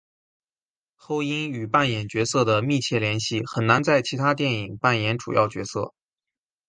[0.95, 5.93] 后因与扮演角色的紧密联系很难在其他电影扮演主要角色。